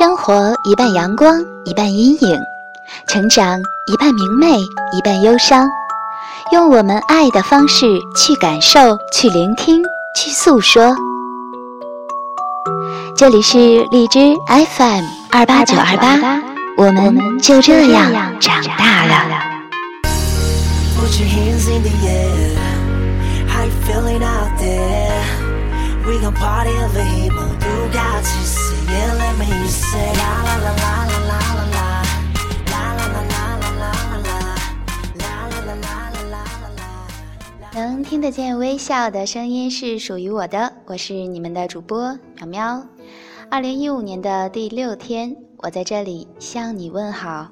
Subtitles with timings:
[0.00, 2.38] 生活一半阳光，一半阴影；
[3.06, 5.68] 成长一半明媚，一半忧伤。
[6.52, 7.84] 用我们爱的方式
[8.16, 9.82] 去感受，去聆听，
[10.16, 10.96] 去诉说。
[13.14, 13.58] 这里是
[13.90, 16.40] 荔枝 FM 二八九二八，
[16.78, 18.10] 我们就这样
[18.40, 19.28] 长大了。
[38.10, 42.86] 听得见微笑的声音是属于我的，我是你们的主播苗苗。
[43.48, 47.48] 二零一五年的第六天，我在这里向你问好。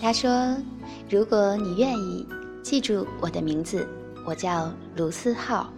[0.00, 0.56] 他说
[1.10, 2.26] ：“如果你愿意，
[2.62, 3.86] 记住我的名字，
[4.26, 5.70] 我叫卢思浩。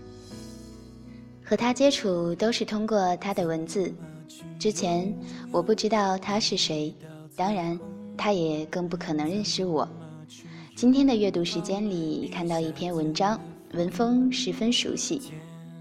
[1.44, 3.92] 和他接触都是通过他的文字。
[4.60, 5.12] 之前
[5.50, 6.94] 我不知道他是谁，
[7.34, 7.76] 当然，
[8.16, 9.88] 他也更不可能认识我。”
[10.74, 13.38] 今天的阅读时间里，看到一篇文章，
[13.74, 15.20] 文风十分熟悉。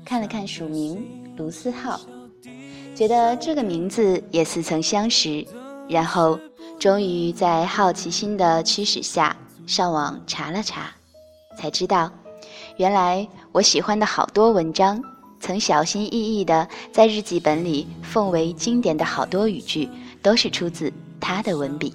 [0.06, 1.03] 看了看署名
[1.38, 2.00] 卢思浩，
[2.94, 5.45] 觉得这个名字也似曾相识。
[5.89, 6.38] 然后，
[6.80, 10.92] 终于在好奇心的驱使下，上网查了查，
[11.58, 12.12] 才知道，
[12.78, 15.02] 原来我喜欢的好多文章，
[15.39, 19.89] 曾小心翼翼地在日记本里奉为经典的好多语句，
[20.22, 21.94] 都是出自他的文笔。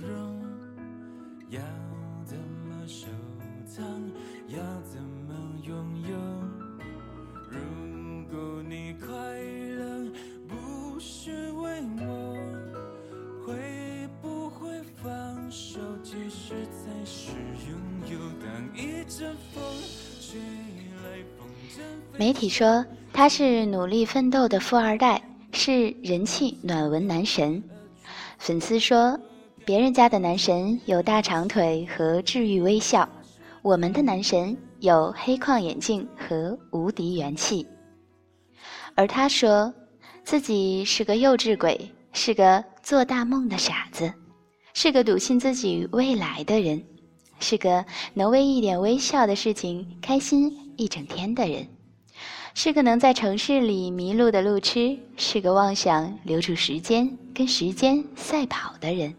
[22.46, 27.60] 体说他是努力奋斗的富二代，是人气暖文男神。
[28.38, 29.18] 粉丝说，
[29.64, 33.08] 别人家的男神有大长腿和治愈微笑，
[33.62, 37.66] 我们的男神有黑框眼镜和无敌元气。
[38.94, 39.74] 而他说
[40.22, 44.12] 自己是个幼稚鬼，是个做大梦的傻子，
[44.72, 46.80] 是个笃信自己未来的人，
[47.40, 51.66] 是个能为一点微笑的事情开心一整天的人。
[52.58, 59.14] 是个能在城市里迷路的路痴，是个妄想留住时间跟时间赛跑的人，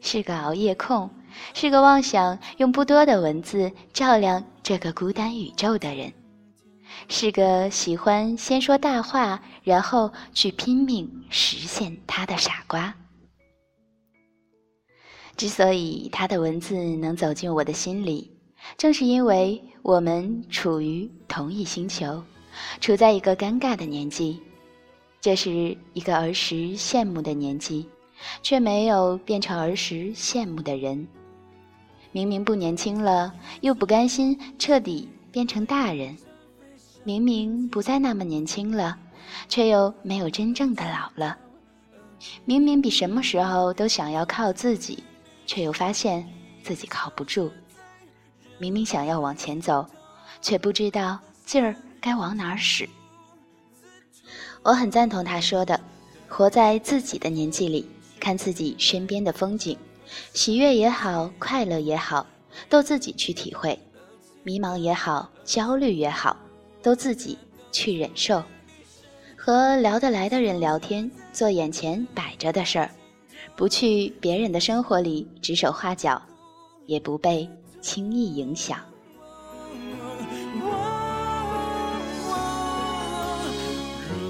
[0.00, 1.10] 是个熬夜控，
[1.52, 6.10] 是个妄想用不多的文字照亮这个孤单宇宙的人，
[7.10, 12.94] 是个喜欢先说大话，然后去拼命实现他的傻瓜。
[15.36, 18.39] 之所以他的文字能走进我的心里，
[18.76, 22.22] 正是因为我们处于同一星球。
[22.80, 24.40] 处在一个尴尬的年纪，
[25.20, 27.88] 这是一个儿时羡慕的年纪，
[28.42, 31.06] 却没有变成儿时羡慕的人。
[32.10, 36.12] 明明不年轻了，又不甘心彻底变成大人；
[37.04, 38.98] 明明不再那么年轻了，
[39.48, 41.36] 却又没有真正的老了；
[42.44, 45.04] 明明比什么时候都想要靠自己，
[45.46, 46.28] 却又发现
[46.64, 47.48] 自己靠不住；
[48.60, 49.86] 明明想要往前走，
[50.42, 51.74] 却不知道劲儿。
[51.98, 52.88] 该往哪儿使？
[54.62, 55.78] 我很赞同他说的
[56.28, 57.86] ：“活在自己的年纪里，
[58.18, 59.76] 看自己身边的风景，
[60.32, 62.26] 喜悦也好，快乐也好，
[62.68, 63.78] 都自己去体会；
[64.42, 66.36] 迷茫也好，焦虑也好，
[66.82, 67.36] 都自己
[67.70, 68.42] 去忍受。
[69.36, 72.90] 和聊得来的人聊天，做眼前摆着的事儿，
[73.56, 76.20] 不去别人的生活里指手画脚，
[76.86, 77.46] 也不被
[77.80, 78.78] 轻易影响。
[84.08, 84.20] 如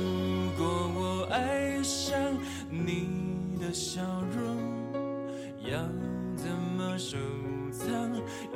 [0.57, 2.17] 果我爱上
[2.71, 3.09] 你
[3.61, 4.03] 的笑
[4.35, 4.57] 容，
[5.63, 5.81] 要
[6.37, 7.17] 怎么收
[7.73, 7.89] 藏？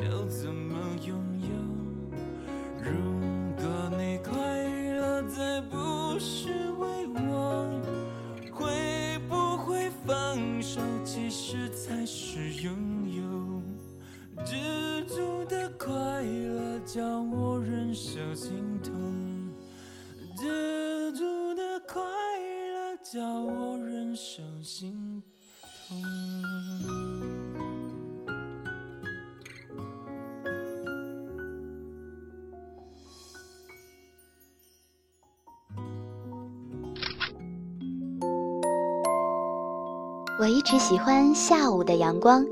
[0.04, 1.48] 要怎么拥有？
[2.82, 2.90] 如
[3.56, 3.64] 果
[3.98, 4.32] 你快
[4.96, 7.66] 乐，再不是为我，
[8.52, 10.80] 会不会放手？
[11.04, 12.93] 其实才是拥有。
[23.12, 25.22] 叫我忍受心
[25.86, 26.02] 痛。
[40.40, 42.44] 我一直喜欢下午的阳光，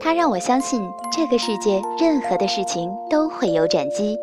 [0.00, 0.82] 它让我相信
[1.12, 4.16] 这个世界任何的事情都会有转机，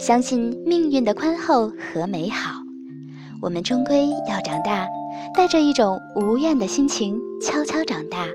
[0.00, 2.62] 相信命运的宽厚和美好。
[3.40, 4.86] 我们终归要长大。
[5.34, 8.26] 带着一种无怨的心情悄悄长大。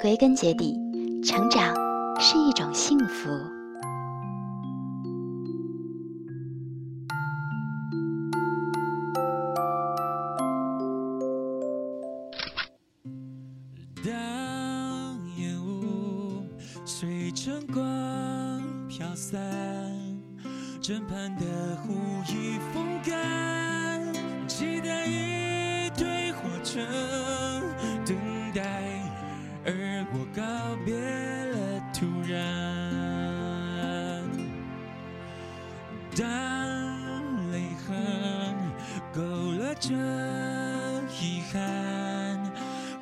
[0.00, 0.74] 归根结底，
[1.24, 1.74] 成长
[2.18, 3.28] 是一种幸福。
[20.94, 21.44] 枕畔的
[21.82, 24.00] 湖已风干，
[24.46, 26.80] 期待一堆火车
[28.06, 28.16] 等
[28.54, 28.62] 待，
[29.64, 30.40] 而我告
[30.84, 30.94] 别
[31.50, 32.38] 了突然。
[36.16, 36.24] 当
[37.50, 38.54] 泪痕
[39.12, 39.20] 勾
[39.58, 39.90] 勒着
[41.20, 42.40] 遗憾，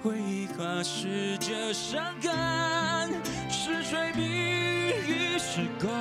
[0.03, 3.11] 回忆化湿着伤感，
[3.50, 4.23] 是谁比
[5.06, 5.93] 喻时光？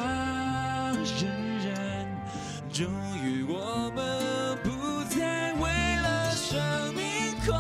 [2.74, 2.88] 终
[3.22, 4.70] 于，我们不
[5.14, 6.58] 再为了生
[6.94, 7.04] 命
[7.46, 7.54] 狂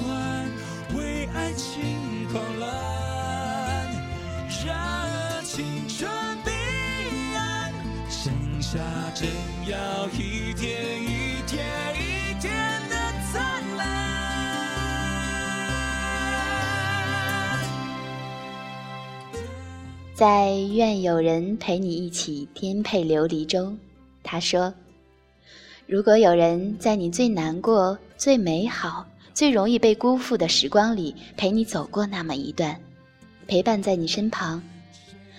[0.00, 0.46] 欢，
[0.94, 2.68] 为爱情狂乱，
[4.66, 6.10] 让青春
[6.44, 6.50] 彼
[7.34, 7.72] 岸，
[8.10, 8.30] 剩
[8.60, 8.78] 下
[9.14, 9.26] 正
[9.66, 12.52] 要一天一天一天
[12.90, 12.94] 的
[13.32, 13.86] 灿烂。
[20.14, 23.78] 在愿有人陪你一起颠沛流离中。
[24.28, 24.74] 他说
[25.86, 32.78] ：“如果有人在你最难过、最美好、最容易被辜负的时光里陪你走过那么一段，
[33.46, 34.60] 陪伴在你身旁，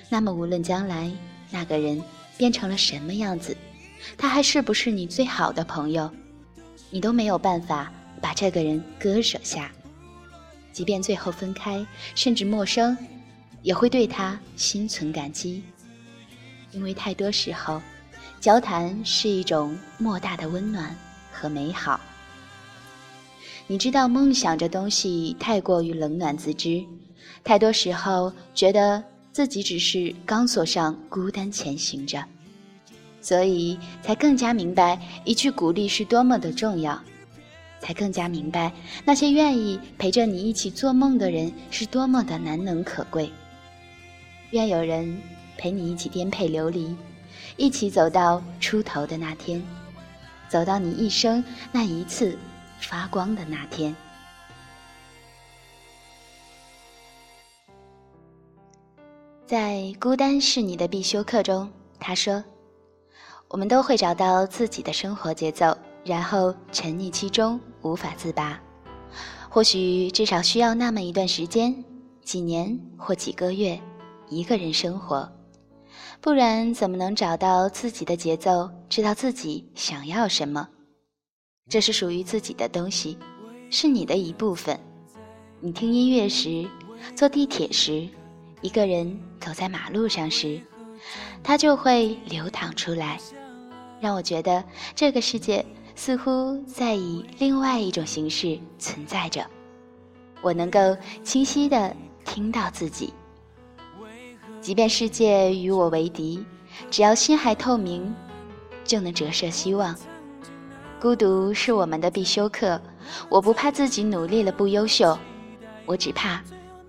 [0.07, 1.11] 那么无论将来
[1.51, 2.01] 那个人
[2.37, 3.55] 变成了什么样子，
[4.17, 6.09] 他还是不是你最好的朋友，
[6.89, 7.91] 你都没有办法
[8.21, 9.69] 把这个人割舍下。
[10.71, 11.85] 即便最后分开，
[12.15, 12.97] 甚至陌生，
[13.63, 15.61] 也会对他心存感激，
[16.71, 17.81] 因为太多时候。”
[18.47, 20.95] 交谈是一种莫大的温暖
[21.33, 21.99] 和美好。
[23.67, 26.81] 你知道，梦想这东西太过于冷暖自知，
[27.43, 29.03] 太多时候觉得
[29.33, 32.23] 自己只是钢索上孤单前行着，
[33.19, 36.97] 所以才更加明白一句鼓励是多么的重要，
[37.81, 38.71] 才更加明白
[39.03, 43.29] 那些愿意陪着你一起做梦的人是多么的难能可贵。
[44.51, 45.21] 愿有人
[45.57, 46.95] 陪你一起颠沛流离。
[47.55, 49.63] 一起走到出头的那天，
[50.49, 52.37] 走到你一生那一次
[52.79, 53.95] 发光的那天。
[59.45, 62.43] 在《孤单是你的必修课》中，他说
[63.47, 68.59] ：“我们都会找到自己的生活节奏，然后沉溺其中，无法自拔。
[69.49, 71.73] 或许至少需要那么一段时间，
[72.21, 73.79] 几年或几个月，
[74.27, 75.31] 一个人生活。”
[76.19, 80.67] 不然怎么能找到自己的节奏，知道自己想要什么？
[81.69, 83.17] 这是属于自己的东西，
[83.69, 84.77] 是你的一部分。
[85.59, 86.67] 你听音乐时，
[87.15, 88.07] 坐地铁时，
[88.61, 90.61] 一个人走在马路上时，
[91.43, 93.19] 它就会流淌出来，
[94.01, 94.63] 让我觉得
[94.95, 95.65] 这个世界
[95.95, 99.45] 似乎在以另外一种形式存在着。
[100.41, 100.79] 我能够
[101.23, 103.13] 清晰地听到自己。
[104.67, 106.43] 即便世界与我为敌，
[106.91, 108.13] 只要心还透明，
[108.83, 109.95] 就能折射希望。
[110.99, 112.77] 孤独是我们的必修课。
[113.29, 115.17] 我不怕自己努力了不优秀，
[115.85, 116.43] 我只怕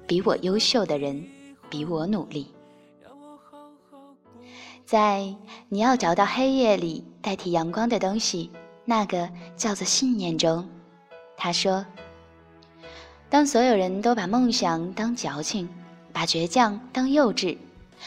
[0.08, 1.24] 比我优秀的人
[1.70, 2.52] 比我努力。
[4.84, 5.32] 在
[5.68, 8.50] 你要找到黑夜里代替阳光的东西，
[8.84, 10.68] 那个叫做信念中，
[11.36, 11.86] 他说
[13.30, 15.68] ：“当所有人都把梦想当矫情，
[16.12, 17.56] 把倔强当幼稚。”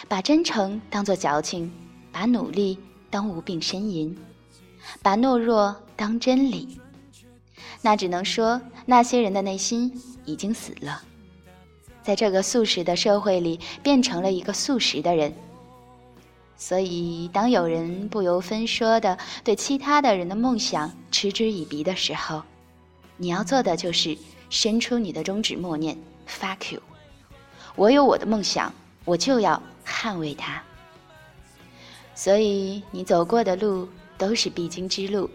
[0.07, 1.71] 把真诚当作矫情，
[2.11, 2.77] 把努力
[3.09, 4.17] 当无病呻吟，
[5.01, 6.79] 把懦弱当真理，
[7.81, 9.91] 那只能说那些人的内心
[10.25, 11.01] 已经死了，
[12.03, 15.33] 在这个素食的社会里变成了一个素食的人。
[16.57, 22.43] 所以，当有人不由分说的对其他的人的梦想嗤之以鼻的时候，
[23.17, 24.15] 你要做的就是
[24.49, 26.79] 伸出你的中指默念 “fuck you”，
[27.75, 28.71] 我有我的梦想，
[29.05, 29.61] 我就要。
[29.91, 30.63] 捍卫它，
[32.15, 35.29] 所以你走过的路都是必经之路。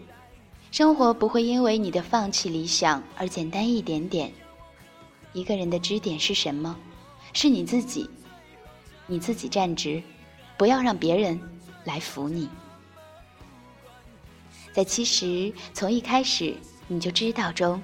[0.71, 4.31] 生活不会因为你的放弃理想而简单一点点。
[5.33, 6.75] 一个人的支点是什么？
[7.33, 8.09] 是你自己。
[9.05, 10.03] 你自己站直，
[10.57, 11.39] 不要让别人
[11.85, 12.49] 来扶你。
[14.73, 16.53] 在其实从一开始
[16.87, 17.81] 你就知道中，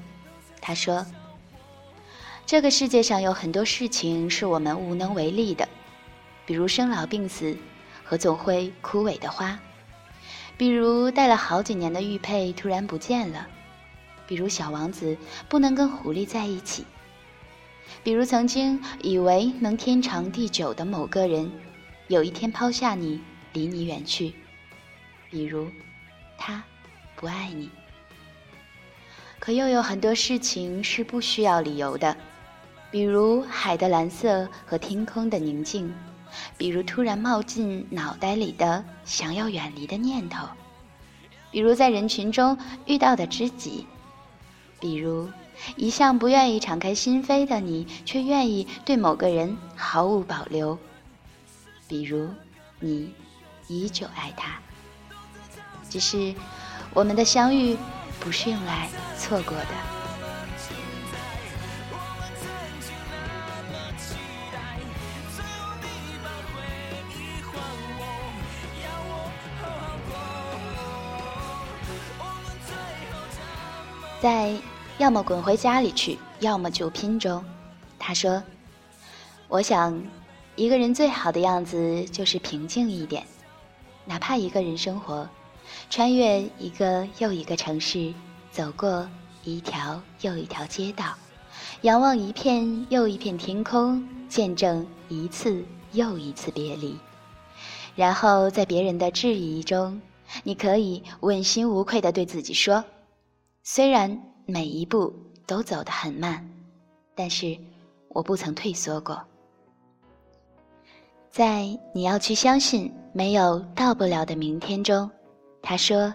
[0.60, 1.06] 他说
[2.46, 5.68] ：“这个世界上有很多事情是我们无能为力的。”
[6.46, 7.58] 比如生老病死
[8.04, 9.58] 和总会枯萎的花，
[10.58, 13.48] 比如戴了好几年的玉佩突然不见了，
[14.28, 15.16] 比比如小王子
[15.48, 16.84] 不能跟狐狸在一起；
[18.04, 21.52] 比如曾经以为能天长地久的某个人，
[22.08, 23.22] 有一天抛下你，
[23.54, 24.34] 离你远去；
[25.30, 25.70] 比如，
[26.36, 26.64] 他
[27.16, 27.70] 不爱你。
[29.38, 32.18] 可又有很多事情是不需要理由的，
[32.90, 35.94] 比如海的蓝色和天空的宁静，
[36.58, 40.48] 比如突然冒进脑袋里的想要远离的念头，
[41.52, 43.86] 比如在人群中遇到的知己，
[44.80, 45.30] 比如
[45.76, 50.78] 一向不愿意敞开心扉的你，却愿意对某个人毫无保留，
[51.88, 52.30] 比如
[52.80, 53.14] 你
[53.68, 54.60] 依旧爱他，
[55.90, 56.34] 只是
[56.94, 57.78] 我们的相遇。
[58.20, 58.88] 不是用来
[59.18, 59.93] 错过的。
[74.24, 74.56] 在
[75.00, 77.44] 要么滚回家里去，要么就拼中，
[78.00, 78.42] 他说
[79.50, 80.02] ：“我想，
[80.56, 83.22] 一个人最好的样子就是平静一点，
[84.06, 85.28] 哪怕一个人生活。”
[85.90, 88.14] 穿越一个又一个城市，
[88.50, 89.06] 走过
[89.44, 91.16] 一条又一条街道，
[91.82, 96.98] 仰望一片又一片天空，见证一次又一次别离。
[97.94, 100.02] 然后在别人的质疑中，
[100.44, 102.86] 你可以问心无愧地对自己说
[103.66, 105.14] ：“虽然每一步
[105.48, 106.46] 都走得很慢，
[107.16, 107.58] 但是
[108.10, 109.18] 我不曾退缩过。”
[111.32, 115.10] 在你要去相信没有到不了的明天中。
[115.62, 116.14] 他说：“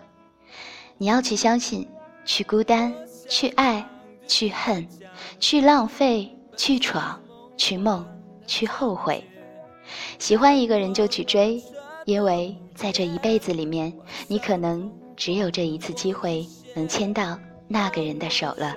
[0.98, 1.88] 你要去相信，
[2.26, 2.94] 去孤单，
[3.26, 3.82] 去爱，
[4.26, 4.86] 去恨，
[5.40, 7.18] 去浪费，去闯，
[7.56, 8.06] 去梦，
[8.46, 9.24] 去后悔。
[10.18, 11.64] 喜欢一个人就去追，
[12.04, 13.90] 因为在这一辈子里面，
[14.28, 18.74] 你可能只有这一次机会能牵到那个人的手了。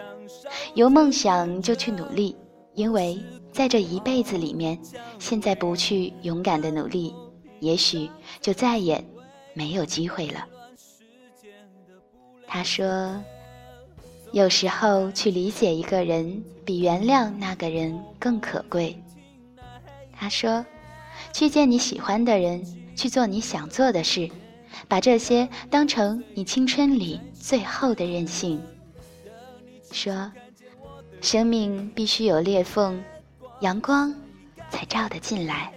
[0.76, 2.36] 有梦想就去努力，
[2.74, 3.20] 因为
[3.52, 4.80] 在这一辈子里面，
[5.20, 7.14] 现在不去勇敢的努力，
[7.60, 9.04] 也许就再也
[9.54, 10.46] 没有机会了。”
[12.48, 13.22] 他说
[14.34, 18.98] ：“有时候去理解一个人，比原谅那个人更可贵。”
[20.14, 20.66] 他说
[21.34, 22.64] ：“去见你喜欢的人，
[22.96, 24.30] 去做你想做的事，
[24.88, 28.62] 把这些当成你青春里最后的任性。”
[29.92, 30.32] 说
[31.22, 33.04] ：“生命必须有裂缝，
[33.60, 34.14] 阳光
[34.70, 35.72] 才照得进来。”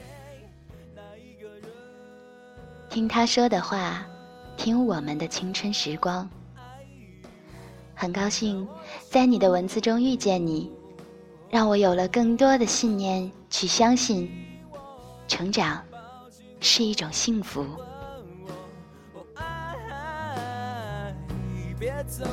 [2.88, 4.06] 听他说的话，
[4.56, 6.28] 听我们的青春时光。
[7.96, 8.66] 很高兴
[9.10, 10.70] 在你的文字中遇见你，
[11.50, 14.30] 让我有了更多的信念去相信，
[15.26, 15.82] 成长
[16.60, 17.66] 是一种幸福。
[22.06, 22.24] 走，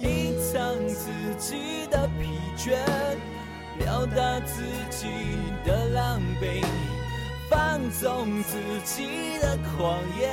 [0.00, 0.74] 隐藏。
[1.36, 2.78] 自己的疲倦，
[3.76, 5.08] 表达自己
[5.66, 6.64] 的狼狈，
[7.50, 10.32] 放纵自己的狂野，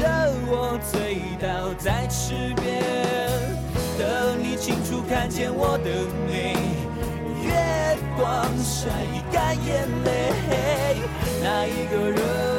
[0.00, 0.08] 等
[0.46, 2.82] 我醉倒在池边，
[3.98, 5.90] 等你清楚看见我的
[6.26, 6.56] 美，
[7.44, 7.52] 月
[8.16, 8.88] 光晒
[9.30, 10.96] 干眼泪，
[11.42, 12.49] 那一个人。